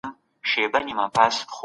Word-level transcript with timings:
ښځي 0.49 0.63
وویل 0.91 1.11
بېشکه 1.13 1.55